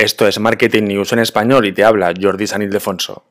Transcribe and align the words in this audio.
Esto 0.00 0.26
es 0.26 0.40
Marketing 0.40 0.84
News 0.84 1.12
en 1.12 1.18
español 1.18 1.66
y 1.66 1.72
te 1.72 1.84
habla 1.84 2.14
Jordi 2.18 2.46
San 2.46 2.62
Ildefonso. 2.62 3.22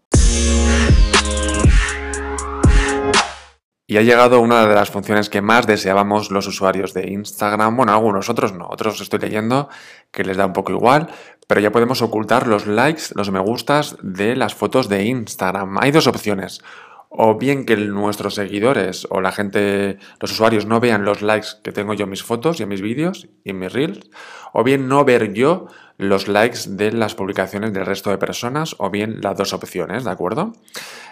Y 3.87 3.97
ha 3.97 4.03
llegado 4.03 4.39
una 4.39 4.67
de 4.67 4.75
las 4.75 4.91
funciones 4.91 5.31
que 5.31 5.41
más 5.41 5.65
deseábamos 5.65 6.29
los 6.29 6.45
usuarios 6.45 6.93
de 6.93 7.09
Instagram. 7.09 7.75
Bueno, 7.75 7.91
algunos, 7.91 8.29
otros 8.29 8.53
no. 8.53 8.67
Otros 8.69 9.01
estoy 9.01 9.17
leyendo 9.17 9.67
que 10.11 10.23
les 10.23 10.37
da 10.37 10.45
un 10.45 10.53
poco 10.53 10.71
igual. 10.71 11.09
Pero 11.47 11.59
ya 11.59 11.71
podemos 11.71 12.03
ocultar 12.03 12.45
los 12.45 12.67
likes, 12.67 13.05
los 13.15 13.31
me 13.31 13.39
gustas 13.39 13.97
de 14.03 14.35
las 14.35 14.53
fotos 14.53 14.89
de 14.89 15.05
Instagram. 15.05 15.79
Hay 15.81 15.89
dos 15.89 16.05
opciones 16.05 16.61
o 17.09 17.37
bien 17.37 17.65
que 17.65 17.75
nuestros 17.75 18.35
seguidores 18.35 19.07
o 19.09 19.19
la 19.19 19.31
gente, 19.31 19.97
los 20.19 20.31
usuarios 20.31 20.65
no 20.65 20.79
vean 20.79 21.03
los 21.03 21.21
likes 21.21 21.47
que 21.63 21.71
tengo 21.71 21.93
yo 21.93 22.03
en 22.03 22.11
mis 22.11 22.23
fotos 22.23 22.59
y 22.59 22.63
en 22.63 22.69
mis 22.69 22.81
vídeos 22.81 23.27
y 23.43 23.49
en 23.49 23.59
mis 23.59 23.73
reels, 23.73 24.09
o 24.53 24.63
bien 24.63 24.87
no 24.87 25.03
ver 25.03 25.33
yo 25.33 25.67
los 25.97 26.27
likes 26.27 26.59
de 26.67 26.91
las 26.93 27.15
publicaciones 27.15 27.73
del 27.73 27.85
resto 27.85 28.09
de 28.09 28.17
personas, 28.17 28.75
o 28.77 28.89
bien 28.89 29.19
las 29.21 29.35
dos 29.35 29.51
opciones, 29.53 30.05
¿de 30.05 30.11
acuerdo? 30.11 30.53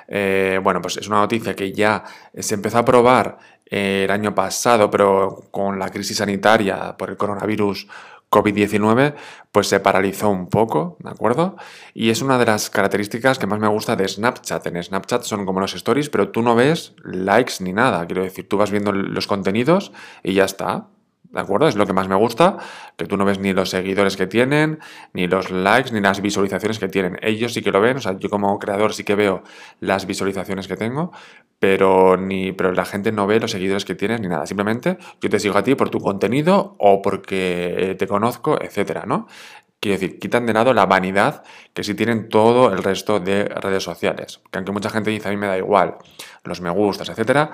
Eh, 0.08 0.62
bueno, 0.64 0.82
pues 0.82 0.96
es 0.96 1.08
una 1.08 1.18
noticia 1.18 1.56
que 1.56 1.74
ya 1.74 2.06
se 2.38 2.56
empezó 2.56 2.78
a 2.78 2.86
probar 2.86 3.38
el 3.66 4.10
año 4.10 4.34
pasado, 4.34 4.90
pero 4.90 5.44
con 5.52 5.78
la 5.78 5.90
crisis 5.90 6.18
sanitaria 6.18 6.96
por 6.98 7.10
el 7.10 7.18
coronavirus 7.18 7.88
COVID-19, 8.30 9.16
pues 9.52 9.68
se 9.68 9.80
paralizó 9.80 10.30
un 10.30 10.48
poco, 10.48 10.98
¿de 11.00 11.10
acuerdo? 11.10 11.56
Y 11.94 12.10
es 12.10 12.22
una 12.22 12.38
de 12.38 12.46
las 12.46 12.70
características 12.70 13.40
que 13.40 13.48
más 13.48 13.60
me 13.60 13.68
gusta 13.68 13.96
de 13.96 14.08
Snapchat. 14.08 14.68
En 14.68 14.84
Snapchat 14.84 15.24
son 15.24 15.46
como 15.46 15.60
los 15.60 15.74
stories, 15.74 16.10
pero 16.10 16.30
tú 16.30 16.42
no 16.42 16.56
ves 16.56 16.94
likes 17.04 17.56
ni 17.62 17.74
nada. 17.74 18.06
Quiero 18.06 18.24
decir, 18.24 18.48
tú 18.48 18.58
vas 18.58 18.72
viendo 18.72 18.92
los 18.92 19.28
contenidos 19.28 19.92
y 20.24 20.34
ya 20.34 20.46
está. 20.46 20.88
¿De 21.30 21.42
acuerdo? 21.42 21.68
Es 21.68 21.76
lo 21.76 21.86
que 21.86 21.94
más 21.94 22.08
me 22.08 22.16
gusta, 22.16 22.58
que 22.96 23.06
tú 23.06 23.18
no 23.18 23.26
ves 23.26 23.38
ni 23.40 23.52
los 23.52 23.70
seguidores 23.70 24.16
que 24.16 24.28
tienen, 24.28 24.80
ni 25.14 25.28
los 25.28 25.52
likes, 25.52 25.92
ni 25.92 26.00
las 26.00 26.22
visualizaciones 26.22 26.80
que 26.80 26.88
tienen. 26.88 27.18
Ellos 27.22 27.54
sí 27.54 27.62
que 27.62 27.72
lo 27.72 27.82
ven, 27.82 27.98
o 27.98 28.02
sea, 28.02 28.18
yo 28.18 28.30
como 28.30 28.58
creador 28.60 28.94
sí 28.94 29.04
que 29.04 29.16
veo 29.16 29.44
las 29.82 30.06
visualizaciones 30.06 30.68
que 30.68 30.78
tengo, 30.78 31.12
pero, 31.60 32.16
ni, 32.16 32.54
pero 32.54 32.72
la 32.72 32.86
gente 32.86 33.12
no 33.12 33.28
ve 33.28 33.40
los 33.42 33.52
seguidores 33.52 33.84
que 33.84 33.96
tienes 33.96 34.22
ni 34.22 34.30
nada. 34.30 34.46
Simplemente 34.46 34.98
yo 35.20 35.30
te 35.30 35.40
sigo 35.40 35.58
a 35.58 35.64
ti 35.64 35.76
por 35.76 35.90
tu 35.90 36.00
contenido 36.00 36.76
o 36.80 37.02
porque 37.02 37.96
te 38.00 38.08
conozco, 38.08 38.62
etcétera, 38.62 39.04
¿no? 39.06 39.28
Quiero 39.80 40.00
decir, 40.00 40.20
quitan 40.20 40.46
de 40.46 40.54
lado 40.54 40.74
la 40.74 40.86
vanidad 40.86 41.44
que 41.74 41.84
sí 41.84 41.94
tienen 41.94 42.30
todo 42.30 42.74
el 42.74 42.84
resto 42.84 43.20
de 43.20 43.46
redes 43.46 43.84
sociales. 43.84 44.42
Que 44.52 44.58
aunque 44.58 44.72
mucha 44.72 44.90
gente 44.90 45.12
dice 45.12 45.28
a 45.28 45.32
mí 45.32 45.38
me 45.38 45.48
da 45.48 45.58
igual 45.58 45.98
los 46.44 46.62
me 46.62 46.70
gustas, 46.70 47.10
etcétera, 47.10 47.52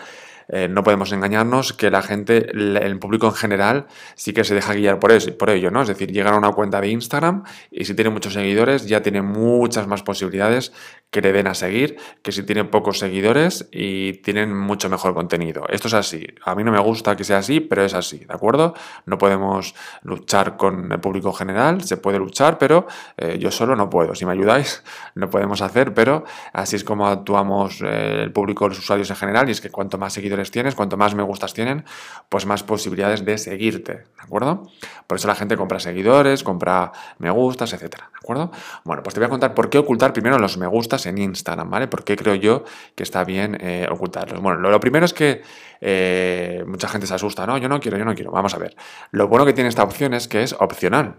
eh, 0.47 0.67
no 0.67 0.83
podemos 0.83 1.11
engañarnos 1.11 1.73
que 1.73 1.89
la 1.89 2.01
gente, 2.01 2.51
el 2.51 2.99
público 2.99 3.27
en 3.27 3.33
general, 3.33 3.87
sí 4.15 4.33
que 4.33 4.43
se 4.43 4.55
deja 4.55 4.73
guiar 4.73 4.99
por, 4.99 5.11
eso, 5.11 5.35
por 5.37 5.49
ello, 5.49 5.71
¿no? 5.71 5.81
Es 5.81 5.87
decir, 5.87 6.11
llegan 6.11 6.33
a 6.33 6.37
una 6.37 6.51
cuenta 6.51 6.81
de 6.81 6.89
Instagram 6.89 7.43
y 7.71 7.85
si 7.85 7.93
tiene 7.95 8.09
muchos 8.09 8.33
seguidores 8.33 8.87
ya 8.87 9.01
tiene 9.01 9.21
muchas 9.21 9.87
más 9.87 10.03
posibilidades 10.03 10.73
que 11.13 11.21
le 11.21 11.31
den 11.31 11.45
a 11.45 11.53
seguir 11.53 11.97
que 12.23 12.31
si 12.31 12.41
tiene 12.41 12.65
pocos 12.65 12.97
seguidores 12.97 13.69
y 13.71 14.13
tienen 14.13 14.57
mucho 14.57 14.89
mejor 14.89 15.13
contenido. 15.13 15.63
Esto 15.69 15.87
es 15.87 15.93
así. 15.93 16.25
A 16.43 16.55
mí 16.55 16.63
no 16.63 16.71
me 16.71 16.79
gusta 16.79 17.15
que 17.15 17.23
sea 17.23 17.37
así, 17.37 17.59
pero 17.59 17.85
es 17.85 17.93
así, 17.93 18.17
¿de 18.17 18.33
acuerdo? 18.33 18.73
No 19.05 19.19
podemos 19.19 19.75
luchar 20.01 20.57
con 20.57 20.91
el 20.91 20.99
público 20.99 21.29
en 21.29 21.35
general, 21.35 21.83
se 21.83 21.97
puede 21.97 22.17
luchar, 22.17 22.57
pero 22.57 22.87
eh, 23.15 23.37
yo 23.39 23.51
solo 23.51 23.75
no 23.75 23.91
puedo. 23.91 24.15
Si 24.15 24.25
me 24.25 24.31
ayudáis, 24.31 24.83
no 25.15 25.29
podemos 25.29 25.61
hacer, 25.61 25.93
pero 25.93 26.23
así 26.51 26.75
es 26.75 26.83
como 26.83 27.07
actuamos 27.07 27.81
eh, 27.81 28.23
el 28.23 28.31
público, 28.31 28.67
los 28.67 28.79
usuarios 28.79 29.11
en 29.11 29.15
general, 29.15 29.47
y 29.49 29.51
es 29.51 29.61
que 29.61 29.69
cuanto 29.69 29.99
más 29.99 30.13
seguidores 30.13 30.49
tienes, 30.49 30.73
cuanto 30.73 30.97
más 30.97 31.13
me 31.13 31.21
gustas 31.21 31.53
tienen, 31.53 31.85
pues 32.27 32.47
más 32.47 32.63
posibilidades 32.63 33.23
de 33.23 33.37
seguirte, 33.37 33.93
¿de 33.93 34.21
acuerdo? 34.21 34.67
Por 35.05 35.19
eso 35.19 35.27
la 35.27 35.35
gente 35.35 35.57
compra 35.57 35.79
seguidores, 35.79 36.43
compra 36.43 36.91
me 37.19 37.29
gustas, 37.29 37.71
etcétera, 37.73 38.09
¿de 38.11 38.17
acuerdo? 38.17 38.51
Bueno, 38.83 39.03
pues 39.03 39.13
te 39.13 39.19
voy 39.19 39.27
a 39.27 39.29
contar 39.29 39.53
por 39.53 39.69
qué 39.69 39.77
ocultar 39.77 40.11
primero 40.11 40.39
los 40.39 40.57
me 40.57 40.65
gustas 40.65 41.02
en 41.05 41.17
Instagram, 41.17 41.69
¿vale? 41.69 41.87
¿Por 41.87 42.03
qué 42.03 42.15
creo 42.15 42.35
yo 42.35 42.63
que 42.95 43.03
está 43.03 43.23
bien 43.23 43.57
eh, 43.59 43.87
ocultarlos? 43.89 44.41
Bueno, 44.41 44.59
lo, 44.59 44.79
primero 44.79 45.05
es 45.05 45.13
que 45.13 45.41
eh, 45.81 46.63
mucha 46.67 46.87
gente 46.87 47.07
se 47.07 47.13
asusta, 47.13 47.45
¿no? 47.45 47.57
Yo 47.57 47.69
no 47.69 47.79
quiero, 47.79 47.97
yo 47.97 48.05
no 48.05 48.15
quiero. 48.15 48.31
Vamos 48.31 48.53
a 48.53 48.57
ver. 48.57 48.75
Lo 49.11 49.27
bueno 49.27 49.45
que 49.45 49.53
tiene 49.53 49.69
esta 49.69 49.83
opción 49.83 50.13
es 50.13 50.27
que 50.27 50.43
es 50.43 50.53
opcional. 50.59 51.17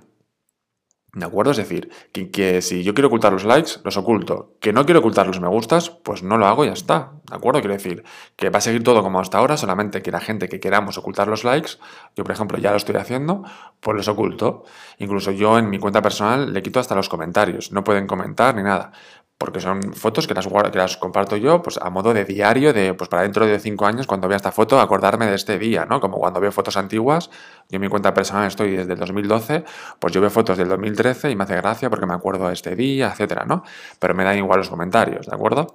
¿De 1.15 1.25
acuerdo? 1.25 1.53
Es 1.53 1.59
decir, 1.59 1.91
que, 2.13 2.61
si 2.61 2.83
yo 2.83 2.93
quiero 2.93 3.07
ocultar 3.07 3.33
los 3.33 3.45
likes, 3.45 3.73
los 3.85 3.97
oculto. 3.97 4.57
Que 4.61 4.73
no 4.73 4.85
quiero 4.85 4.99
ocultar 4.99 5.29
los 5.29 5.41
me 5.41 5.47
gustas, 5.47 5.91
pues 5.91 6.25
no 6.25 6.37
lo 6.39 6.47
hago 6.47 6.65
y 6.65 6.69
ya 6.69 6.73
está. 6.73 7.13
¿De 7.31 7.37
acuerdo? 7.37 7.61
Quiero 7.61 7.75
decir, 7.75 8.03
que 8.35 8.51
va 8.51 8.59
a 8.59 8.61
seguir 8.61 8.83
todo 8.83 9.01
como 9.03 9.21
hasta 9.21 9.39
ahora, 9.39 9.57
solamente 9.57 10.03
que 10.03 10.11
la 10.11 10.21
gente 10.21 10.49
que 10.49 10.59
queramos 10.59 10.99
ocultar 10.99 11.29
los 11.29 11.45
likes, 11.45 11.73
yo 12.17 12.25
por 12.25 12.33
ejemplo 12.33 12.59
ya 12.59 12.73
lo 12.73 12.79
estoy 12.79 12.97
haciendo, 12.97 13.45
pues 13.79 13.97
los 13.97 14.09
oculto. 14.09 14.65
Incluso 14.99 15.31
yo 15.31 15.57
en 15.57 15.71
mi 15.71 15.79
cuenta 15.79 16.03
personal 16.03 16.53
le 16.53 16.63
quito 16.63 16.81
hasta 16.81 16.97
los 16.97 17.09
comentarios. 17.09 17.71
No 17.71 17.85
pueden 17.85 18.09
comentar 18.09 18.57
ni 18.57 18.65
nada 18.65 18.91
porque 19.39 19.61
son 19.61 19.95
fotos 19.95 20.27
que 20.27 20.35
las, 20.35 20.97
comparto 20.97 21.37
yo 21.37 21.63
pues 21.63 21.79
a 21.79 21.91
modo 21.91 22.15
de 22.15 22.25
diario, 22.25 22.73
de 22.73 22.95
pues 22.95 23.09
para 23.09 23.23
dentro 23.23 23.47
de 23.47 23.59
cinco 23.59 23.87
años, 23.87 24.07
cuando 24.07 24.29
vea 24.29 24.37
esta 24.37 24.53
foto, 24.53 24.81
acordarme 24.81 25.27
de 25.27 25.35
este 25.35 25.59
día, 25.59 25.85
¿no? 25.87 26.01
Como 26.01 26.19
cuando 26.19 26.41
veo 26.41 26.53
fotos 26.53 26.77
antiguas, 26.77 27.31
yo 27.69 27.77
en 27.77 27.81
mi 27.81 27.89
cuenta 27.89 28.15
personal 28.15 28.47
estoy 28.47 28.77
desde 28.77 28.93
el 28.93 28.99
2012, 28.99 29.65
pues 29.99 30.13
yo 30.13 30.21
veo 30.21 30.31
fotos 30.31 30.57
del 30.57 30.69
2013 30.69 31.31
y 31.31 31.37
me 31.37 31.45
hace 31.45 31.57
gracia 31.57 31.91
porque 31.91 32.07
me 32.07 32.15
acuerdo 32.15 32.47
de 32.49 32.55
este 32.55 32.77
día, 32.77 33.11
etcétera, 33.11 33.45
¿no? 33.45 33.65
Pero 33.99 34.15
me 34.15 34.25
dan 34.25 34.39
igual 34.39 34.59
los 34.59 34.71
comentarios, 34.71 35.27
¿de 35.27 35.35
acuerdo? 35.35 35.75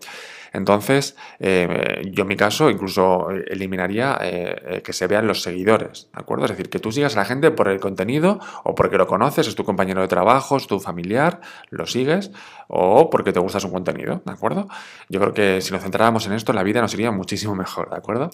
Entonces, 0.54 1.16
eh, 1.40 2.10
yo 2.12 2.24
en 2.24 2.28
mi 2.28 2.36
caso 2.36 2.70
incluso 2.70 3.30
eliminaría 3.30 4.18
eh, 4.22 4.62
eh, 4.66 4.82
que 4.82 4.94
se 4.94 5.08
vean 5.08 5.28
los 5.28 5.42
seguidores, 5.42 6.10
¿de 6.14 6.22
acuerdo? 6.22 6.46
Es 6.46 6.52
decir, 6.52 6.70
que 6.70 6.80
tú 6.80 6.92
sigas 6.92 7.16
a 7.16 7.20
la 7.20 7.26
gente 7.26 7.52
por 7.52 7.68
el 7.68 7.80
contenido 7.80 8.40
o 8.64 8.76
porque 8.76 8.98
lo 8.98 9.08
conoces, 9.08 9.48
es 9.48 9.56
tu 9.56 9.64
compañero 9.64 10.02
de 10.02 10.08
trabajo, 10.08 10.58
es 10.58 10.68
tu 10.68 10.80
familiar, 10.80 11.42
lo 11.70 11.86
sigues 11.86 12.32
o 12.68 13.10
porque 13.10 13.34
te 13.34 13.40
gusta 13.40 13.60
su 13.60 13.72
contenido, 13.72 14.22
¿de 14.26 14.32
acuerdo? 14.32 14.68
Yo 15.10 15.20
creo 15.20 15.34
que 15.34 15.62
si 15.62 15.74
nos 15.74 15.82
centráramos 15.82 16.28
en 16.28 16.34
esto, 16.34 16.54
la 16.54 16.64
vida 16.64 16.82
nos 16.82 16.94
iría 16.94 17.12
muchísimo 17.12 17.56
mejor, 17.56 17.90
¿de 17.90 17.98
acuerdo? 17.98 18.30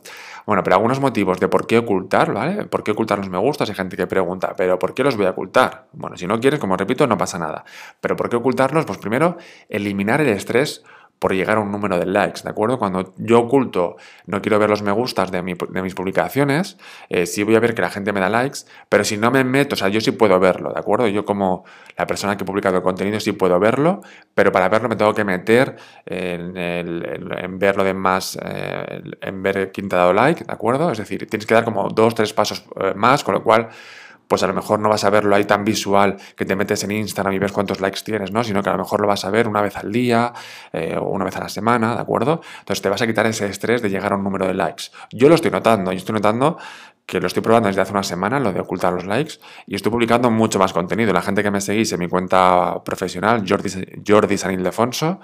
Bueno, 0.45 0.63
pero 0.63 0.75
algunos 0.75 0.99
motivos 0.99 1.39
de 1.39 1.47
por 1.47 1.67
qué 1.67 1.77
ocultar, 1.77 2.33
¿vale? 2.33 2.65
¿Por 2.65 2.83
qué 2.83 2.91
ocultar 2.91 3.17
los 3.17 3.29
me 3.29 3.37
gustas? 3.37 3.69
Hay 3.69 3.75
gente 3.75 3.95
que 3.97 4.07
pregunta, 4.07 4.53
¿pero 4.57 4.77
por 4.77 4.93
qué 4.93 5.03
los 5.03 5.15
voy 5.15 5.25
a 5.25 5.31
ocultar? 5.31 5.87
Bueno, 5.93 6.17
si 6.17 6.27
no 6.27 6.39
quieres, 6.39 6.59
como 6.59 6.77
repito, 6.77 7.07
no 7.07 7.17
pasa 7.17 7.39
nada. 7.39 7.63
Pero 8.01 8.15
¿por 8.15 8.29
qué 8.29 8.35
ocultarlos? 8.35 8.85
Pues 8.85 8.97
primero, 8.97 9.37
eliminar 9.69 10.21
el 10.21 10.29
estrés 10.29 10.83
por 11.25 11.33
llegar 11.33 11.57
a 11.57 11.59
un 11.59 11.71
número 11.71 11.97
de 11.97 12.05
likes, 12.05 12.43
¿de 12.43 12.51
acuerdo? 12.51 12.77
Cuando 12.77 13.15
yo 13.17 13.39
oculto, 13.39 13.95
no 14.27 14.43
quiero 14.43 14.59
ver 14.59 14.69
los 14.69 14.83
me 14.83 14.91
gustas 14.91 15.31
de, 15.31 15.41
mis 15.41 15.95
publicaciones, 15.95 16.77
eh, 17.09 17.25
sí 17.25 17.41
voy 17.41 17.55
a 17.55 17.59
ver 17.59 17.73
que 17.73 17.81
la 17.81 17.89
gente 17.89 18.13
me 18.13 18.19
da 18.19 18.29
likes, 18.29 18.59
pero 18.89 19.03
si 19.03 19.17
no 19.17 19.31
me 19.31 19.43
meto, 19.43 19.73
o 19.73 19.75
sea, 19.75 19.87
yo 19.87 19.99
sí 20.01 20.11
puedo 20.11 20.39
verlo, 20.39 20.71
¿de 20.71 20.79
acuerdo? 20.79 21.07
Yo 21.07 21.25
como 21.25 21.65
la 21.97 22.05
persona 22.05 22.37
que 22.37 22.43
he 22.43 22.45
publicado 22.45 22.77
el 22.77 22.83
contenido 22.83 23.19
sí 23.19 23.31
puedo 23.31 23.59
verlo, 23.59 24.01
pero 24.35 24.51
para 24.51 24.69
verlo 24.69 24.87
me 24.87 24.97
tengo 24.97 25.15
que 25.15 25.23
meter 25.23 25.77
en, 26.05 26.55
en 26.55 27.57
ver 27.57 27.75
lo 27.75 27.83
de 27.83 27.95
más, 27.95 28.37
eh, 28.39 29.01
en 29.19 29.41
ver 29.41 29.71
quién 29.71 29.89
te 29.89 29.95
ha 29.95 29.99
dado 30.01 30.13
like, 30.13 30.43
¿de 30.43 30.53
acuerdo? 30.53 30.91
Es 30.91 30.99
decir, 30.99 31.27
tienes 31.27 31.47
que 31.47 31.55
dar 31.55 31.63
como 31.63 31.89
dos, 31.89 32.13
tres 32.13 32.33
pasos 32.33 32.67
eh, 32.79 32.93
más, 32.95 33.23
con 33.23 33.33
lo 33.33 33.41
cual 33.41 33.69
pues 34.27 34.43
a 34.43 34.47
lo 34.47 34.53
mejor 34.53 34.79
no 34.79 34.89
vas 34.89 35.03
a 35.03 35.09
verlo 35.09 35.35
ahí 35.35 35.45
tan 35.45 35.63
visual 35.63 36.17
que 36.35 36.45
te 36.45 36.55
metes 36.55 36.83
en 36.83 36.91
Instagram 36.91 37.33
y 37.33 37.39
ves 37.39 37.51
cuántos 37.51 37.81
likes 37.81 38.01
tienes, 38.03 38.31
¿no? 38.31 38.43
Sino 38.43 38.61
que 38.63 38.69
a 38.69 38.73
lo 38.73 38.79
mejor 38.79 39.01
lo 39.01 39.07
vas 39.07 39.25
a 39.25 39.29
ver 39.29 39.47
una 39.47 39.61
vez 39.61 39.75
al 39.77 39.91
día 39.91 40.33
eh, 40.73 40.95
o 40.99 41.09
una 41.09 41.25
vez 41.25 41.35
a 41.37 41.41
la 41.41 41.49
semana, 41.49 41.95
¿de 41.95 42.01
acuerdo? 42.01 42.41
Entonces 42.59 42.81
te 42.81 42.89
vas 42.89 43.01
a 43.01 43.07
quitar 43.07 43.25
ese 43.25 43.47
estrés 43.47 43.81
de 43.81 43.89
llegar 43.89 44.13
a 44.13 44.15
un 44.15 44.23
número 44.23 44.47
de 44.47 44.53
likes. 44.53 44.85
Yo 45.11 45.29
lo 45.29 45.35
estoy 45.35 45.51
notando, 45.51 45.91
yo 45.91 45.97
estoy 45.97 46.13
notando 46.13 46.57
que 47.05 47.19
lo 47.19 47.27
estoy 47.27 47.43
probando 47.43 47.67
desde 47.67 47.81
hace 47.81 47.91
una 47.91 48.03
semana, 48.03 48.39
lo 48.39 48.51
de 48.51 48.59
ocultar 48.59 48.91
los 48.93 49.05
likes, 49.05 49.35
y 49.67 49.75
estoy 49.75 49.91
publicando 49.91 50.31
mucho 50.31 50.57
más 50.57 50.73
contenido. 50.73 51.13
La 51.13 51.21
gente 51.21 51.43
que 51.43 51.51
me 51.51 51.61
seguís 51.61 51.91
en 51.93 51.99
mi 51.99 52.07
cuenta 52.07 52.81
profesional, 52.83 53.43
Jordi, 53.47 53.69
Jordi 54.05 54.37
San 54.37 54.53
Ildefonso, 54.53 55.19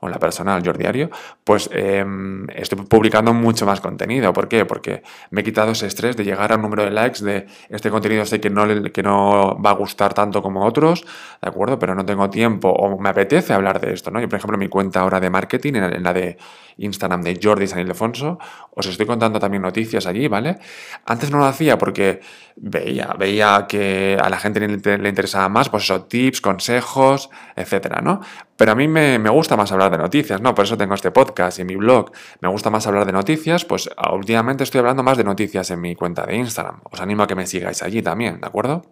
o 0.00 0.08
la 0.08 0.18
personal, 0.18 0.62
Jordi 0.64 0.80
Diario, 0.80 1.10
pues 1.44 1.68
em, 1.72 2.48
estoy 2.50 2.84
publicando 2.86 3.32
mucho 3.32 3.66
más 3.66 3.80
contenido. 3.80 4.32
¿Por 4.32 4.48
qué? 4.48 4.64
Porque 4.64 5.02
me 5.30 5.40
he 5.40 5.44
quitado 5.44 5.72
ese 5.72 5.86
estrés 5.86 6.16
de 6.16 6.24
llegar 6.24 6.52
a 6.52 6.56
un 6.56 6.62
número 6.62 6.84
de 6.84 6.90
likes 6.90 7.24
de 7.24 7.46
este 7.68 7.90
contenido 7.90 8.24
sé 8.24 8.40
que 8.40 8.50
no, 8.50 8.66
que 8.92 9.02
no 9.02 9.60
va 9.60 9.70
a 9.70 9.74
gustar 9.74 10.14
tanto 10.14 10.42
como 10.42 10.64
otros, 10.64 11.04
¿de 11.42 11.48
acuerdo? 11.48 11.78
Pero 11.78 11.94
no 11.94 12.04
tengo 12.04 12.28
tiempo 12.30 12.68
o 12.68 12.98
me 12.98 13.08
apetece 13.08 13.52
hablar 13.52 13.80
de 13.80 13.92
esto, 13.92 14.10
¿no? 14.10 14.20
Yo, 14.20 14.28
por 14.28 14.38
ejemplo, 14.38 14.58
mi 14.58 14.68
cuenta 14.68 15.00
ahora 15.00 15.20
de 15.20 15.30
marketing, 15.30 15.74
en 15.74 16.02
la 16.02 16.12
de 16.12 16.36
Instagram 16.78 17.22
de 17.22 17.38
Jordi 17.42 17.66
San 17.66 17.80
Ildefonso, 17.80 18.38
os 18.70 18.86
estoy 18.86 19.06
contando 19.06 19.38
también 19.38 19.62
noticias 19.62 20.06
allí, 20.06 20.28
¿vale? 20.28 20.58
Antes 21.06 21.30
no 21.30 21.38
lo 21.38 21.46
hacía 21.46 21.78
porque 21.78 22.20
veía, 22.56 23.14
veía 23.18 23.66
que 23.68 24.18
a 24.20 24.28
la 24.28 24.38
gente 24.38 24.60
le, 24.60 25.08
interesaba 25.08 25.48
más, 25.48 25.68
pues 25.68 25.84
eso, 25.84 26.04
tips, 26.04 26.40
consejos, 26.40 27.30
etcétera, 27.54 28.00
¿no? 28.02 28.20
Pero 28.56 28.72
a 28.72 28.74
mí 28.74 28.88
me, 28.88 29.18
me 29.18 29.30
gusta 29.30 29.56
más 29.56 29.72
hablar 29.72 29.85
de 29.90 29.98
noticias, 29.98 30.40
¿no? 30.40 30.54
Por 30.54 30.64
eso 30.64 30.76
tengo 30.76 30.94
este 30.94 31.10
podcast 31.10 31.58
y 31.58 31.64
mi 31.64 31.76
blog. 31.76 32.10
Me 32.40 32.48
gusta 32.48 32.70
más 32.70 32.86
hablar 32.86 33.06
de 33.06 33.12
noticias, 33.12 33.64
pues 33.64 33.90
últimamente 34.12 34.64
estoy 34.64 34.80
hablando 34.80 35.02
más 35.02 35.16
de 35.16 35.24
noticias 35.24 35.70
en 35.70 35.80
mi 35.80 35.94
cuenta 35.94 36.24
de 36.26 36.36
Instagram. 36.36 36.80
Os 36.84 37.00
animo 37.00 37.22
a 37.22 37.26
que 37.26 37.34
me 37.34 37.46
sigáis 37.46 37.82
allí 37.82 38.02
también, 38.02 38.40
¿de 38.40 38.46
acuerdo? 38.46 38.82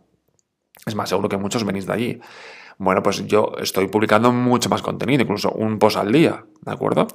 Es 0.86 0.94
más, 0.94 1.08
seguro 1.08 1.28
que 1.28 1.36
muchos 1.36 1.64
venís 1.64 1.86
de 1.86 1.92
allí. 1.92 2.20
Bueno, 2.76 3.02
pues 3.02 3.26
yo 3.26 3.52
estoy 3.60 3.86
publicando 3.86 4.32
mucho 4.32 4.68
más 4.68 4.82
contenido, 4.82 5.22
incluso 5.22 5.52
un 5.52 5.78
post 5.78 5.96
al 5.96 6.10
día, 6.10 6.44
¿de 6.62 6.72
acuerdo? 6.72 7.06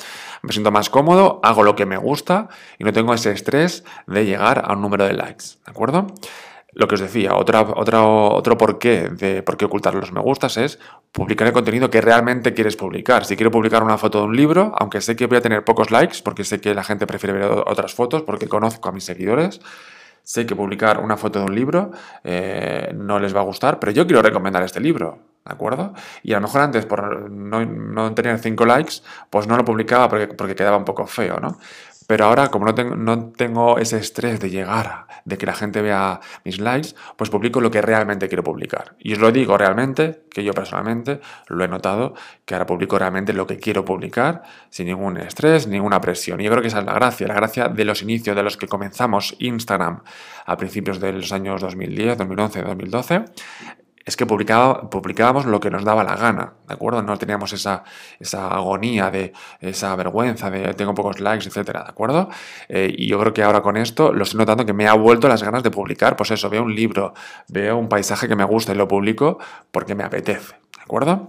Me 0.41 0.53
siento 0.53 0.71
más 0.71 0.89
cómodo, 0.89 1.41
hago 1.43 1.63
lo 1.63 1.75
que 1.75 1.85
me 1.85 1.97
gusta 1.97 2.47
y 2.77 2.85
no 2.85 2.93
tengo 2.93 3.13
ese 3.13 3.31
estrés 3.31 3.83
de 4.07 4.25
llegar 4.25 4.63
a 4.65 4.73
un 4.73 4.81
número 4.81 5.05
de 5.05 5.13
likes, 5.13 5.45
¿de 5.65 5.71
acuerdo? 5.71 6.07
Lo 6.73 6.87
que 6.87 6.95
os 6.95 7.01
decía, 7.01 7.35
otra, 7.35 7.61
otra, 7.61 8.03
otro 8.03 8.57
porqué 8.57 9.09
de 9.09 9.41
por 9.41 9.57
qué 9.57 9.65
ocultar 9.65 9.95
los 9.95 10.11
me 10.11 10.21
gustas 10.21 10.55
es 10.57 10.79
publicar 11.11 11.47
el 11.47 11.53
contenido 11.53 11.89
que 11.89 11.99
realmente 11.99 12.53
quieres 12.53 12.75
publicar. 12.75 13.25
Si 13.25 13.35
quiero 13.35 13.49
publicar 13.49 13.81
una 13.81 13.97
foto 13.97 14.19
de 14.19 14.25
un 14.25 14.35
libro, 14.35 14.73
aunque 14.77 15.01
sé 15.01 15.15
que 15.15 15.25
voy 15.25 15.37
a 15.37 15.41
tener 15.41 15.63
pocos 15.63 15.89
likes, 15.89 16.19
porque 16.23 16.43
sé 16.43 16.61
que 16.61 16.75
la 16.75 16.83
gente 16.83 17.07
prefiere 17.07 17.39
ver 17.39 17.49
otras 17.65 17.95
fotos, 17.95 18.21
porque 18.21 18.47
conozco 18.47 18.87
a 18.87 18.91
mis 18.91 19.03
seguidores, 19.03 19.61
sé 20.23 20.45
que 20.45 20.55
publicar 20.55 20.99
una 20.99 21.17
foto 21.17 21.39
de 21.39 21.45
un 21.45 21.55
libro 21.55 21.91
eh, 22.23 22.91
no 22.95 23.19
les 23.19 23.35
va 23.35 23.39
a 23.39 23.43
gustar, 23.43 23.79
pero 23.79 23.91
yo 23.91 24.05
quiero 24.05 24.21
recomendar 24.21 24.61
este 24.61 24.79
libro. 24.79 25.17
¿De 25.45 25.53
acuerdo? 25.53 25.93
Y 26.21 26.33
a 26.33 26.35
lo 26.35 26.41
mejor 26.41 26.61
antes, 26.61 26.85
por 26.85 27.31
no, 27.31 28.13
tener 28.13 28.37
5 28.37 28.65
likes, 28.65 28.95
pues 29.31 29.47
no 29.47 29.57
lo 29.57 29.65
publicaba 29.65 30.07
porque, 30.07 30.27
porque 30.27 30.53
quedaba 30.53 30.77
un 30.77 30.85
poco 30.85 31.07
feo, 31.07 31.39
¿no? 31.39 31.57
Pero 32.09 32.25
ahora, 32.25 32.47
como 32.47 32.65
no 32.65 32.73
tengo, 32.73 32.95
no 32.95 33.29
tengo 33.33 33.77
ese 33.77 33.99
estrés 33.99 34.39
de 34.39 34.49
llegar, 34.49 35.05
de 35.25 35.37
que 35.37 35.45
la 35.45 35.53
gente 35.53 35.79
vea 35.83 36.19
mis 36.43 36.59
likes, 36.59 36.95
pues 37.15 37.29
publico 37.29 37.61
lo 37.61 37.69
que 37.69 37.83
realmente 37.83 38.27
quiero 38.27 38.43
publicar. 38.43 38.95
Y 38.97 39.13
os 39.13 39.19
lo 39.19 39.31
digo 39.31 39.55
realmente, 39.59 40.23
que 40.31 40.43
yo 40.43 40.51
personalmente 40.53 41.21
lo 41.49 41.63
he 41.63 41.67
notado, 41.67 42.15
que 42.45 42.55
ahora 42.55 42.65
publico 42.65 42.97
realmente 42.97 43.31
lo 43.31 43.45
que 43.45 43.57
quiero 43.57 43.85
publicar, 43.85 44.41
sin 44.71 44.87
ningún 44.87 45.17
estrés, 45.17 45.67
ninguna 45.67 46.01
presión. 46.01 46.41
Y 46.41 46.45
yo 46.45 46.49
creo 46.49 46.63
que 46.63 46.69
esa 46.69 46.79
es 46.79 46.85
la 46.85 46.95
gracia, 46.95 47.27
la 47.27 47.35
gracia 47.35 47.67
de 47.67 47.85
los 47.85 48.01
inicios, 48.01 48.35
de 48.35 48.41
los 48.41 48.57
que 48.57 48.67
comenzamos 48.67 49.35
Instagram 49.37 50.01
a 50.47 50.57
principios 50.57 50.99
de 50.99 51.13
los 51.13 51.31
años 51.31 51.61
2010, 51.61 52.17
2011, 52.17 52.61
2012 52.63 53.25
es 54.09 54.17
que 54.17 54.25
publicábamos 54.25 55.45
lo 55.45 55.59
que 55.59 55.69
nos 55.69 55.83
daba 55.83 56.03
la 56.03 56.15
gana, 56.15 56.53
¿de 56.67 56.73
acuerdo? 56.73 57.03
No 57.03 57.15
teníamos 57.17 57.53
esa, 57.53 57.83
esa 58.19 58.47
agonía 58.47 59.11
de 59.11 59.33
esa 59.61 59.95
vergüenza 59.95 60.49
de 60.49 60.73
tengo 60.73 60.95
pocos 60.95 61.19
likes, 61.19 61.47
etcétera, 61.47 61.83
¿de 61.83 61.89
acuerdo? 61.89 62.27
Eh, 62.67 62.91
y 62.97 63.07
yo 63.07 63.19
creo 63.19 63.33
que 63.33 63.43
ahora 63.43 63.61
con 63.61 63.77
esto 63.77 64.11
lo 64.11 64.23
estoy 64.23 64.39
notando 64.39 64.65
que 64.65 64.73
me 64.73 64.87
ha 64.87 64.93
vuelto 64.95 65.27
las 65.27 65.43
ganas 65.43 65.61
de 65.61 65.69
publicar, 65.69 66.15
pues 66.15 66.31
eso, 66.31 66.49
veo 66.49 66.63
un 66.63 66.73
libro, 66.73 67.13
veo 67.49 67.77
un 67.77 67.87
paisaje 67.87 68.27
que 68.27 68.35
me 68.35 68.45
gusta 68.45 68.73
y 68.73 68.75
lo 68.75 68.87
publico 68.87 69.37
porque 69.69 69.93
me 69.93 70.03
apetece, 70.03 70.55
¿de 70.75 70.81
acuerdo? 70.81 71.27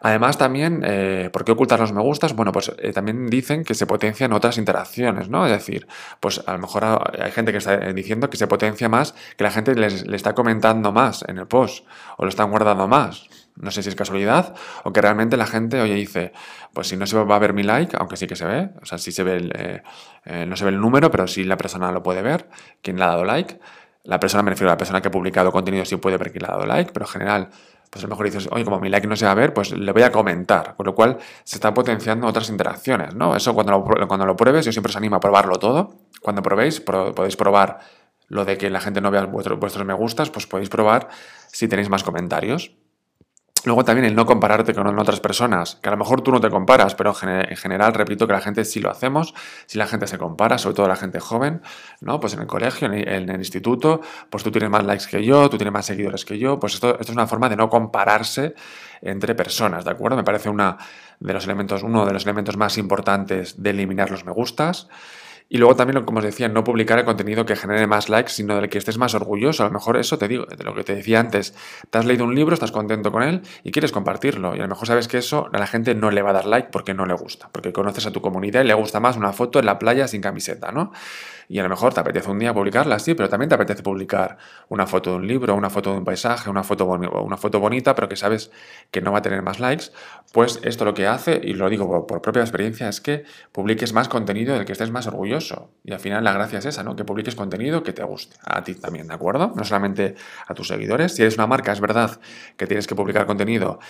Además, 0.00 0.38
también, 0.38 0.82
eh, 0.84 1.28
¿por 1.32 1.44
qué 1.44 1.52
ocultar 1.52 1.78
los 1.78 1.92
me 1.92 2.00
gustas? 2.00 2.34
Bueno, 2.34 2.52
pues 2.52 2.72
eh, 2.78 2.92
también 2.92 3.26
dicen 3.26 3.64
que 3.64 3.74
se 3.74 3.86
potencian 3.86 4.32
otras 4.32 4.56
interacciones, 4.56 5.28
¿no? 5.28 5.44
Es 5.44 5.52
decir, 5.52 5.86
pues 6.20 6.42
a 6.46 6.52
lo 6.52 6.58
mejor 6.58 6.84
hay 7.20 7.30
gente 7.32 7.52
que 7.52 7.58
está 7.58 7.76
diciendo 7.92 8.30
que 8.30 8.36
se 8.36 8.46
potencia 8.46 8.88
más, 8.88 9.14
que 9.36 9.44
la 9.44 9.50
gente 9.50 9.74
le 9.74 10.16
está 10.16 10.34
comentando 10.34 10.92
más 10.92 11.24
en 11.28 11.38
el 11.38 11.46
post 11.46 11.86
o 12.16 12.24
lo 12.24 12.30
están 12.30 12.50
guardando 12.50 12.88
más. 12.88 13.28
No 13.56 13.70
sé 13.70 13.82
si 13.82 13.90
es 13.90 13.94
casualidad 13.94 14.54
o 14.84 14.92
que 14.92 15.02
realmente 15.02 15.36
la 15.36 15.46
gente, 15.46 15.80
oye, 15.80 15.94
dice, 15.94 16.32
pues 16.72 16.88
si 16.88 16.96
no 16.96 17.06
se 17.06 17.22
va 17.22 17.36
a 17.36 17.38
ver 17.38 17.52
mi 17.52 17.62
like, 17.62 17.94
aunque 17.98 18.16
sí 18.16 18.26
que 18.26 18.36
se 18.36 18.46
ve, 18.46 18.70
o 18.80 18.86
sea, 18.86 18.96
sí 18.96 19.12
se 19.12 19.22
ve 19.22 19.82
eh, 20.24 20.46
no 20.46 20.56
se 20.56 20.64
ve 20.64 20.70
el 20.70 20.80
número, 20.80 21.10
pero 21.10 21.26
sí 21.26 21.44
la 21.44 21.56
persona 21.56 21.92
lo 21.92 22.02
puede 22.02 22.22
ver, 22.22 22.48
quien 22.82 22.96
le 22.96 23.04
ha 23.04 23.08
dado 23.08 23.24
like. 23.24 23.58
La 24.04 24.18
persona, 24.18 24.42
me 24.42 24.50
refiero 24.50 24.70
a 24.70 24.74
la 24.74 24.78
persona 24.78 25.02
que 25.02 25.08
ha 25.08 25.10
publicado 25.10 25.52
contenido, 25.52 25.84
sí 25.84 25.96
puede 25.96 26.16
ver 26.16 26.30
quién 26.30 26.42
le 26.42 26.48
ha 26.48 26.52
dado 26.52 26.66
like, 26.66 26.92
pero 26.92 27.04
en 27.04 27.12
general 27.12 27.50
pues 27.90 28.04
a 28.04 28.06
lo 28.06 28.12
mejor 28.12 28.26
dices, 28.26 28.48
oye, 28.52 28.64
como 28.64 28.78
mi 28.78 28.88
like 28.88 29.06
no 29.06 29.16
se 29.16 29.26
va 29.26 29.32
a 29.32 29.34
ver, 29.34 29.52
pues 29.52 29.72
le 29.72 29.92
voy 29.92 30.02
a 30.02 30.12
comentar, 30.12 30.76
con 30.76 30.86
lo 30.86 30.94
cual 30.94 31.18
se 31.42 31.56
están 31.56 31.74
potenciando 31.74 32.26
otras 32.26 32.48
interacciones, 32.48 33.14
¿no? 33.16 33.34
Eso 33.34 33.52
cuando 33.52 33.72
lo, 33.72 34.08
cuando 34.08 34.24
lo 34.24 34.36
pruebes, 34.36 34.64
yo 34.64 34.72
siempre 34.72 34.90
os 34.90 34.96
animo 34.96 35.16
a 35.16 35.20
probarlo 35.20 35.58
todo. 35.58 35.94
Cuando 36.20 36.40
probéis, 36.40 36.80
podéis 36.80 37.36
probar 37.36 37.80
lo 38.28 38.44
de 38.44 38.56
que 38.56 38.70
la 38.70 38.80
gente 38.80 39.00
no 39.00 39.10
vea 39.10 39.26
vuestros 39.26 39.84
me 39.84 39.94
gustas, 39.94 40.30
pues 40.30 40.46
podéis 40.46 40.68
probar 40.68 41.08
si 41.48 41.66
tenéis 41.66 41.88
más 41.90 42.04
comentarios. 42.04 42.72
Luego 43.64 43.84
también 43.84 44.06
el 44.06 44.14
no 44.14 44.24
compararte 44.24 44.74
con 44.74 44.98
otras 44.98 45.20
personas, 45.20 45.76
que 45.82 45.88
a 45.88 45.92
lo 45.92 45.98
mejor 45.98 46.22
tú 46.22 46.32
no 46.32 46.40
te 46.40 46.48
comparas, 46.48 46.94
pero 46.94 47.14
en 47.22 47.56
general, 47.56 47.92
repito, 47.92 48.26
que 48.26 48.32
la 48.32 48.40
gente 48.40 48.64
sí 48.64 48.80
lo 48.80 48.90
hacemos, 48.90 49.34
si 49.66 49.76
la 49.76 49.86
gente 49.86 50.06
se 50.06 50.16
compara, 50.16 50.56
sobre 50.56 50.76
todo 50.76 50.88
la 50.88 50.96
gente 50.96 51.20
joven, 51.20 51.60
¿no? 52.00 52.20
Pues 52.20 52.32
en 52.34 52.40
el 52.40 52.46
colegio, 52.46 52.90
en 52.90 53.08
el, 53.08 53.30
instituto, 53.30 54.00
pues 54.30 54.42
tú 54.42 54.50
tienes 54.50 54.70
más 54.70 54.84
likes 54.84 55.04
que 55.10 55.24
yo, 55.24 55.50
tú 55.50 55.58
tienes 55.58 55.72
más 55.72 55.86
seguidores 55.86 56.24
que 56.24 56.38
yo, 56.38 56.58
pues 56.58 56.74
esto, 56.74 56.92
esto 56.92 57.12
es 57.12 57.16
una 57.16 57.26
forma 57.26 57.48
de 57.48 57.56
no 57.56 57.68
compararse 57.68 58.54
entre 59.02 59.34
personas, 59.34 59.84
¿de 59.84 59.90
acuerdo? 59.90 60.16
Me 60.16 60.24
parece 60.24 60.48
una 60.48 60.78
de 61.18 61.32
los 61.32 61.44
elementos, 61.44 61.82
uno 61.82 62.06
de 62.06 62.12
los 62.12 62.24
elementos 62.24 62.56
más 62.56 62.78
importantes 62.78 63.62
de 63.62 63.70
eliminar 63.70 64.10
los 64.10 64.24
me 64.24 64.32
gustas. 64.32 64.88
Y 65.52 65.58
luego 65.58 65.74
también, 65.74 66.04
como 66.04 66.20
os 66.20 66.24
decía, 66.24 66.48
no 66.48 66.62
publicar 66.62 67.00
el 67.00 67.04
contenido 67.04 67.44
que 67.44 67.56
genere 67.56 67.88
más 67.88 68.08
likes, 68.08 68.30
sino 68.30 68.54
del 68.54 68.70
que 68.70 68.78
estés 68.78 68.98
más 68.98 69.14
orgulloso. 69.14 69.64
A 69.64 69.66
lo 69.66 69.72
mejor 69.72 69.96
eso 69.96 70.16
te 70.16 70.28
digo, 70.28 70.46
de 70.46 70.62
lo 70.62 70.76
que 70.76 70.84
te 70.84 70.94
decía 70.94 71.18
antes. 71.18 71.56
Te 71.90 71.98
has 71.98 72.06
leído 72.06 72.24
un 72.24 72.36
libro, 72.36 72.54
estás 72.54 72.70
contento 72.70 73.10
con 73.10 73.24
él 73.24 73.42
y 73.64 73.72
quieres 73.72 73.90
compartirlo. 73.90 74.54
Y 74.54 74.60
a 74.60 74.62
lo 74.62 74.68
mejor 74.68 74.86
sabes 74.86 75.08
que 75.08 75.18
eso 75.18 75.50
a 75.52 75.58
la 75.58 75.66
gente 75.66 75.96
no 75.96 76.12
le 76.12 76.22
va 76.22 76.30
a 76.30 76.34
dar 76.34 76.46
like 76.46 76.68
porque 76.70 76.94
no 76.94 77.04
le 77.04 77.14
gusta. 77.14 77.48
Porque 77.50 77.72
conoces 77.72 78.06
a 78.06 78.12
tu 78.12 78.20
comunidad 78.20 78.62
y 78.62 78.68
le 78.68 78.74
gusta 78.74 79.00
más 79.00 79.16
una 79.16 79.32
foto 79.32 79.58
en 79.58 79.66
la 79.66 79.76
playa 79.80 80.06
sin 80.06 80.20
camiseta, 80.20 80.70
¿no? 80.70 80.92
Y 81.50 81.58
a 81.58 81.64
lo 81.64 81.68
mejor 81.68 81.92
te 81.92 81.98
apetece 81.98 82.30
un 82.30 82.38
día 82.38 82.54
publicarla, 82.54 83.00
sí, 83.00 83.14
pero 83.14 83.28
también 83.28 83.48
te 83.48 83.56
apetece 83.56 83.82
publicar 83.82 84.38
una 84.68 84.86
foto 84.86 85.10
de 85.10 85.16
un 85.16 85.26
libro, 85.26 85.56
una 85.56 85.68
foto 85.68 85.90
de 85.90 85.98
un 85.98 86.04
paisaje, 86.04 86.48
una 86.48 86.62
foto, 86.62 86.86
una 86.86 87.36
foto 87.36 87.58
bonita, 87.58 87.96
pero 87.96 88.08
que 88.08 88.14
sabes 88.14 88.52
que 88.92 89.00
no 89.00 89.10
va 89.10 89.18
a 89.18 89.22
tener 89.22 89.42
más 89.42 89.58
likes. 89.58 89.86
Pues 90.32 90.60
esto 90.62 90.84
lo 90.84 90.94
que 90.94 91.08
hace, 91.08 91.40
y 91.42 91.54
lo 91.54 91.68
digo 91.68 92.06
por 92.06 92.22
propia 92.22 92.42
experiencia, 92.42 92.88
es 92.88 93.00
que 93.00 93.24
publiques 93.50 93.92
más 93.92 94.08
contenido 94.08 94.54
del 94.54 94.64
que 94.64 94.70
estés 94.70 94.92
más 94.92 95.08
orgulloso 95.08 95.72
y 95.82 95.92
al 95.92 95.98
final 95.98 96.22
la 96.22 96.32
gracia 96.32 96.60
es 96.60 96.66
esa, 96.66 96.84
¿no? 96.84 96.94
Que 96.94 97.04
publiques 97.04 97.34
contenido 97.34 97.82
que 97.82 97.92
te 97.92 98.04
guste. 98.04 98.36
A 98.44 98.62
ti 98.62 98.76
también, 98.76 99.08
¿de 99.08 99.14
acuerdo? 99.14 99.52
No 99.56 99.64
solamente 99.64 100.14
a 100.46 100.54
tus 100.54 100.68
seguidores. 100.68 101.16
Si 101.16 101.22
eres 101.22 101.34
una 101.34 101.48
marca, 101.48 101.72
es 101.72 101.80
verdad 101.80 102.20
que 102.56 102.68
tienes 102.68 102.86
que 102.86 102.94
publicar 102.94 103.26
contenido 103.26 103.80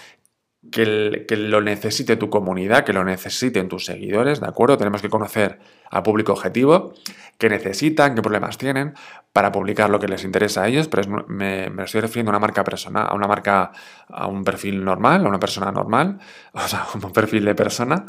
que, 0.70 1.36
lo 1.36 1.60
necesite 1.62 2.16
tu 2.16 2.28
comunidad, 2.28 2.84
que 2.84 2.92
lo 2.92 3.04
necesiten 3.04 3.68
tus 3.68 3.86
seguidores, 3.86 4.40
¿de 4.40 4.46
acuerdo? 4.46 4.76
Tenemos 4.76 5.00
que 5.00 5.08
conocer 5.08 5.58
al 5.90 6.02
público 6.02 6.32
objetivo, 6.32 6.92
qué 7.38 7.48
necesitan, 7.48 8.14
qué 8.14 8.20
problemas 8.20 8.58
tienen, 8.58 8.94
para 9.32 9.52
publicar 9.52 9.88
lo 9.88 9.98
que 9.98 10.06
les 10.06 10.22
interesa 10.22 10.62
a 10.62 10.68
ellos, 10.68 10.88
pero 10.88 11.24
me, 11.28 11.70
me, 11.70 11.84
estoy 11.84 12.02
refiriendo 12.02 12.30
a 12.30 12.32
una 12.32 12.40
marca 12.40 12.62
personal, 12.62 13.06
a 13.08 13.14
una 13.14 13.26
marca, 13.26 13.72
a 14.08 14.26
un 14.26 14.44
perfil 14.44 14.84
normal, 14.84 15.24
a 15.24 15.28
una 15.28 15.40
persona 15.40 15.72
normal, 15.72 16.18
o 16.52 16.60
sea, 16.60 16.86
un 16.94 17.10
perfil 17.12 17.46
de 17.46 17.54
persona, 17.54 18.04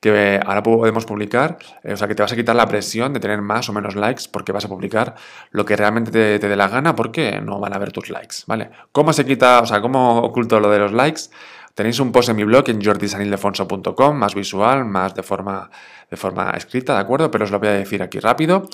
que 0.00 0.38
ahora 0.44 0.62
podemos 0.62 1.06
publicar, 1.06 1.56
eh, 1.82 1.94
o 1.94 1.96
sea, 1.96 2.06
que 2.06 2.14
te 2.14 2.22
vas 2.22 2.32
a 2.32 2.36
quitar 2.36 2.54
la 2.54 2.68
presión 2.68 3.14
de 3.14 3.20
tener 3.20 3.40
más 3.40 3.70
o 3.70 3.72
menos 3.72 3.96
likes 3.96 4.24
porque 4.30 4.52
vas 4.52 4.66
a 4.66 4.68
publicar 4.68 5.14
lo 5.50 5.64
que 5.64 5.76
realmente 5.76 6.10
te, 6.10 6.38
te 6.38 6.48
dé 6.48 6.56
la 6.56 6.68
gana 6.68 6.94
porque 6.94 7.40
no 7.40 7.58
van 7.58 7.72
a 7.72 7.78
ver 7.78 7.92
tus 7.92 8.10
likes, 8.10 8.38
¿vale? 8.46 8.70
¿Cómo 8.92 9.14
se 9.14 9.24
quita, 9.24 9.60
o 9.60 9.66
sea, 9.66 9.80
cómo 9.80 10.18
oculto 10.18 10.60
lo 10.60 10.68
de 10.68 10.78
los 10.80 10.92
likes? 10.92 11.30
Tenéis 11.74 11.98
un 12.00 12.12
post 12.12 12.28
en 12.28 12.36
mi 12.36 12.44
blog 12.44 12.68
en 12.68 12.80
jordisanildefonso.com, 12.80 14.16
más 14.16 14.34
visual, 14.34 14.84
más 14.84 15.14
de 15.14 15.22
forma, 15.22 15.70
de 16.10 16.16
forma 16.16 16.50
escrita, 16.52 16.94
¿de 16.94 17.00
acuerdo? 17.00 17.30
Pero 17.30 17.44
os 17.44 17.50
lo 17.50 17.58
voy 17.58 17.68
a 17.68 17.72
decir 17.72 18.02
aquí 18.02 18.20
rápido. 18.20 18.68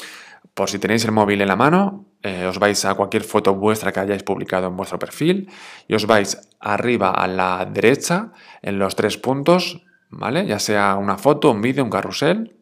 Por 0.55 0.69
si 0.69 0.79
tenéis 0.79 1.05
el 1.05 1.13
móvil 1.13 1.41
en 1.41 1.49
la 1.49 1.57
mano, 1.57 2.07
eh, 2.23 2.47
os 2.47 2.59
vais 2.59 2.85
a 2.85 2.95
cualquier 2.95 3.25
foto 3.25 3.55
vuestra 3.55 3.93
que 3.93 4.01
hayáis 4.01 4.23
publicado 4.23 4.67
en 4.69 4.77
vuestro 4.77 4.99
perfil 4.99 5.51
y 5.89 5.95
os 5.95 6.07
vais 6.07 6.39
arriba 6.61 7.11
a 7.11 7.27
la 7.27 7.67
derecha 7.71 8.33
en 8.63 8.79
los 8.79 8.97
tres 8.97 9.17
puntos 9.17 9.83
¿vale? 10.11 10.47
Ya 10.47 10.59
sea 10.59 10.97
una 10.97 11.17
foto, 11.17 11.51
un 11.51 11.63
vídeo, 11.63 11.85
un 11.85 11.91
carrusel. 11.91 12.57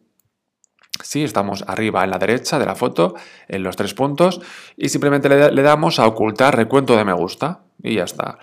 Sí, 1.01 1.23
estamos 1.23 1.63
arriba 1.67 2.03
en 2.03 2.11
la 2.11 2.17
derecha 2.17 2.59
de 2.59 2.65
la 2.65 2.75
foto, 2.75 3.15
en 3.47 3.63
los 3.63 3.75
tres 3.75 3.93
puntos, 3.93 4.41
y 4.75 4.89
simplemente 4.89 5.29
le, 5.29 5.61
damos 5.61 5.97
a 5.99 6.05
ocultar 6.05 6.55
recuento 6.55 6.95
de 6.95 7.05
me 7.05 7.13
gusta, 7.13 7.61
y 7.81 7.95
ya 7.95 8.03
está. 8.03 8.37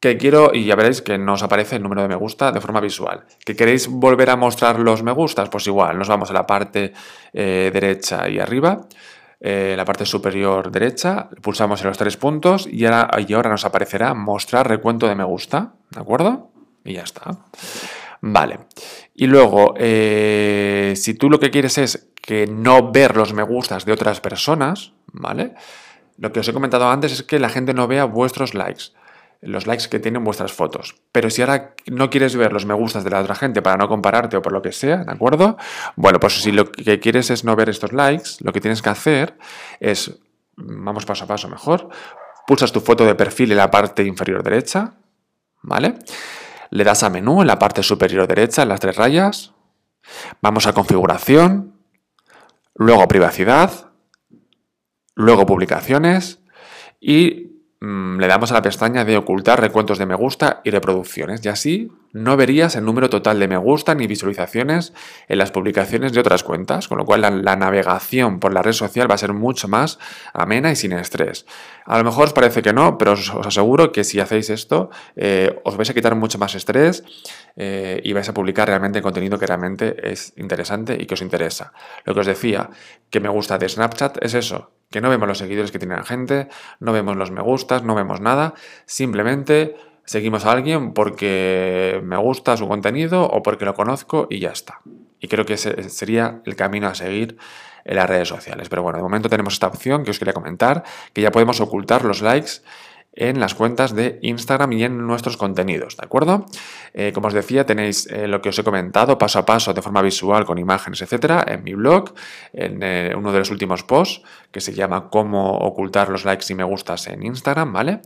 Que 0.00 0.16
quiero, 0.16 0.52
y 0.54 0.64
ya 0.64 0.76
veréis 0.76 1.02
que 1.02 1.18
nos 1.18 1.42
aparece 1.42 1.76
el 1.76 1.82
número 1.82 2.02
de 2.02 2.08
me 2.08 2.14
gusta 2.14 2.52
de 2.52 2.60
forma 2.60 2.80
visual. 2.80 3.24
¿Que 3.44 3.56
queréis 3.56 3.88
volver 3.88 4.30
a 4.30 4.36
mostrar 4.36 4.78
los 4.78 5.02
me 5.02 5.10
gustas? 5.10 5.48
Pues 5.48 5.66
igual, 5.66 5.98
nos 5.98 6.08
vamos 6.08 6.30
a 6.30 6.34
la 6.34 6.46
parte 6.46 6.92
eh, 7.32 7.70
derecha 7.72 8.28
y 8.28 8.38
arriba, 8.38 8.86
eh, 9.40 9.74
la 9.76 9.84
parte 9.84 10.06
superior 10.06 10.70
derecha, 10.70 11.28
pulsamos 11.42 11.80
en 11.80 11.88
los 11.88 11.98
tres 11.98 12.16
puntos 12.16 12.68
y 12.70 12.84
ahora, 12.84 13.10
y 13.26 13.32
ahora 13.32 13.50
nos 13.50 13.64
aparecerá 13.64 14.14
mostrar 14.14 14.68
recuento 14.68 15.08
de 15.08 15.16
me 15.16 15.24
gusta, 15.24 15.74
¿de 15.90 16.00
acuerdo? 16.00 16.52
Y 16.84 16.94
ya 16.94 17.02
está. 17.02 17.36
Vale. 18.20 18.58
Y 19.14 19.26
luego, 19.26 19.74
eh, 19.76 20.94
si 20.96 21.14
tú 21.14 21.30
lo 21.30 21.40
que 21.40 21.50
quieres 21.50 21.78
es 21.78 22.08
que 22.14 22.46
no 22.46 22.92
ver 22.92 23.16
los 23.16 23.32
me 23.32 23.42
gustas 23.42 23.84
de 23.84 23.92
otras 23.92 24.20
personas, 24.20 24.92
¿vale? 25.12 25.54
Lo 26.18 26.32
que 26.32 26.40
os 26.40 26.48
he 26.48 26.52
comentado 26.52 26.88
antes 26.88 27.12
es 27.12 27.22
que 27.22 27.38
la 27.38 27.48
gente 27.48 27.74
no 27.74 27.86
vea 27.86 28.04
vuestros 28.04 28.54
likes, 28.54 28.86
los 29.40 29.66
likes 29.66 29.88
que 29.88 29.98
tienen 30.00 30.24
vuestras 30.24 30.52
fotos. 30.52 30.96
Pero 31.12 31.30
si 31.30 31.42
ahora 31.42 31.74
no 31.86 32.10
quieres 32.10 32.36
ver 32.36 32.52
los 32.52 32.66
me 32.66 32.74
gustas 32.74 33.04
de 33.04 33.10
la 33.10 33.20
otra 33.20 33.34
gente 33.34 33.62
para 33.62 33.76
no 33.76 33.88
compararte 33.88 34.36
o 34.36 34.42
por 34.42 34.52
lo 34.52 34.62
que 34.62 34.72
sea, 34.72 35.04
¿de 35.04 35.12
acuerdo? 35.12 35.56
Bueno, 35.96 36.18
pues 36.18 36.42
si 36.42 36.52
lo 36.52 36.70
que 36.70 36.98
quieres 36.98 37.30
es 37.30 37.44
no 37.44 37.54
ver 37.56 37.68
estos 37.68 37.92
likes, 37.92 38.30
lo 38.40 38.52
que 38.52 38.60
tienes 38.60 38.82
que 38.82 38.90
hacer 38.90 39.38
es, 39.80 40.18
vamos 40.56 41.06
paso 41.06 41.24
a 41.24 41.28
paso 41.28 41.48
mejor, 41.48 41.88
pulsas 42.46 42.72
tu 42.72 42.80
foto 42.80 43.04
de 43.04 43.14
perfil 43.14 43.52
en 43.52 43.58
la 43.58 43.70
parte 43.70 44.04
inferior 44.04 44.42
derecha, 44.42 44.94
¿vale? 45.62 45.94
le 46.70 46.84
das 46.84 47.02
a 47.02 47.10
menú 47.10 47.40
en 47.40 47.46
la 47.46 47.58
parte 47.58 47.82
superior 47.82 48.26
derecha, 48.26 48.62
en 48.62 48.68
las 48.68 48.80
tres 48.80 48.96
rayas. 48.96 49.52
Vamos 50.40 50.66
a 50.66 50.72
configuración, 50.72 51.74
luego 52.74 53.08
privacidad, 53.08 53.90
luego 55.14 55.46
publicaciones 55.46 56.40
y 57.00 57.57
le 57.80 58.26
damos 58.26 58.50
a 58.50 58.54
la 58.54 58.62
pestaña 58.62 59.04
de 59.04 59.16
ocultar 59.16 59.60
recuentos 59.60 59.98
de 59.98 60.06
me 60.06 60.16
gusta 60.16 60.60
y 60.64 60.70
reproducciones 60.70 61.44
y 61.44 61.48
así 61.48 61.92
no 62.12 62.36
verías 62.36 62.74
el 62.74 62.84
número 62.84 63.08
total 63.08 63.38
de 63.38 63.46
me 63.46 63.56
gusta 63.56 63.94
ni 63.94 64.08
visualizaciones 64.08 64.92
en 65.28 65.38
las 65.38 65.52
publicaciones 65.52 66.12
de 66.12 66.18
otras 66.18 66.42
cuentas, 66.42 66.88
con 66.88 66.98
lo 66.98 67.04
cual 67.04 67.20
la, 67.20 67.56
navegación 67.56 68.40
por 68.40 68.52
la 68.52 68.62
red 68.62 68.72
social 68.72 69.08
va 69.08 69.14
a 69.14 69.18
ser 69.18 69.32
mucho 69.32 69.68
más 69.68 70.00
amena 70.32 70.72
y 70.72 70.76
sin 70.76 70.92
estrés. 70.92 71.46
A 71.84 71.98
lo 71.98 72.04
mejor 72.04 72.24
os 72.24 72.32
parece 72.32 72.62
que 72.62 72.72
no, 72.72 72.98
pero 72.98 73.12
os, 73.12 73.30
aseguro 73.44 73.92
que 73.92 74.02
si 74.02 74.18
hacéis 74.18 74.50
esto 74.50 74.90
eh, 75.14 75.60
os 75.64 75.76
vais 75.76 75.90
a 75.90 75.94
quitar 75.94 76.16
mucho 76.16 76.38
más 76.38 76.56
estrés 76.56 77.04
eh, 77.56 78.00
y 78.02 78.12
vais 78.12 78.28
a 78.28 78.34
publicar 78.34 78.68
realmente 78.68 79.02
contenido 79.02 79.38
que 79.38 79.46
realmente 79.46 80.10
es 80.10 80.32
interesante 80.36 80.96
y 80.98 81.06
que 81.06 81.14
os 81.14 81.22
interesa. 81.22 81.72
Lo 82.04 82.14
que 82.14 82.20
os 82.20 82.26
decía, 82.26 82.70
que 83.10 83.20
me 83.20 83.28
gusta 83.28 83.58
de 83.58 83.68
Snapchat 83.68 84.24
es 84.24 84.34
eso, 84.34 84.72
que 84.90 85.00
no 85.00 85.10
vemos 85.10 85.28
los 85.28 85.38
seguidores 85.38 85.70
que 85.70 85.78
tiene 85.78 85.96
la 85.96 86.04
gente, 86.04 86.48
no 86.80 86.92
vemos 86.92 87.16
los 87.16 87.30
me 87.30 87.42
gustas, 87.42 87.82
no 87.82 87.94
vemos 87.94 88.20
nada, 88.20 88.54
simplemente 88.86 89.76
seguimos 90.04 90.46
a 90.46 90.52
alguien 90.52 90.94
porque 90.94 92.00
me 92.02 92.16
gusta 92.16 92.56
su 92.56 92.66
contenido 92.66 93.24
o 93.24 93.42
porque 93.42 93.66
lo 93.66 93.74
conozco 93.74 94.26
y 94.30 94.38
ya 94.38 94.50
está. 94.50 94.80
Y 95.20 95.28
creo 95.28 95.44
que 95.44 95.54
ese 95.54 95.88
sería 95.90 96.40
el 96.46 96.56
camino 96.56 96.88
a 96.88 96.94
seguir 96.94 97.36
en 97.84 97.96
las 97.96 98.08
redes 98.08 98.28
sociales. 98.28 98.68
Pero 98.68 98.82
bueno, 98.82 98.98
de 98.98 99.02
momento 99.02 99.28
tenemos 99.28 99.54
esta 99.54 99.66
opción 99.66 100.04
que 100.04 100.10
os 100.10 100.18
quería 100.18 100.32
comentar, 100.32 100.84
que 101.12 101.22
ya 101.22 101.30
podemos 101.30 101.60
ocultar 101.60 102.04
los 102.04 102.22
likes 102.22 102.62
en 103.20 103.40
las 103.40 103.54
cuentas 103.54 103.96
de 103.96 104.20
Instagram 104.22 104.72
y 104.72 104.84
en 104.84 105.04
nuestros 105.04 105.36
contenidos, 105.36 105.96
¿de 105.96 106.06
acuerdo? 106.06 106.46
Eh, 106.94 107.10
como 107.12 107.26
os 107.26 107.34
decía, 107.34 107.66
tenéis 107.66 108.06
eh, 108.06 108.28
lo 108.28 108.40
que 108.40 108.50
os 108.50 108.58
he 108.58 108.62
comentado 108.62 109.18
paso 109.18 109.40
a 109.40 109.44
paso 109.44 109.74
de 109.74 109.82
forma 109.82 110.02
visual 110.02 110.44
con 110.44 110.56
imágenes, 110.56 111.02
etcétera, 111.02 111.44
en 111.48 111.64
mi 111.64 111.74
blog, 111.74 112.14
en 112.52 112.78
eh, 112.80 113.12
uno 113.16 113.32
de 113.32 113.40
los 113.40 113.50
últimos 113.50 113.82
posts 113.82 114.22
que 114.52 114.60
se 114.60 114.72
llama 114.72 115.10
Cómo 115.10 115.58
ocultar 115.58 116.10
los 116.10 116.24
likes 116.24 116.46
y 116.48 116.54
me 116.54 116.62
gustas 116.62 117.08
en 117.08 117.24
Instagram, 117.24 117.72
¿vale? 117.72 118.02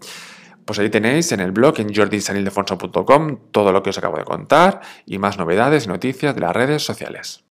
Pues 0.65 0.79
ahí 0.79 0.89
tenéis 0.89 1.31
en 1.33 1.41
el 1.41 1.53
blog, 1.53 1.79
en 1.81 1.95
jordisanildefonso.com, 1.95 3.39
todo 3.51 3.71
lo 3.71 3.83
que 3.83 3.91
os 3.91 3.99
acabo 3.99 4.17
de 4.17 4.25
contar 4.25 4.81
y 5.05 5.19
más 5.19 5.37
novedades 5.37 5.85
y 5.85 5.89
noticias 5.89 6.35
de 6.35 6.41
las 6.41 6.57
redes 6.57 6.83
sociales. 6.83 7.45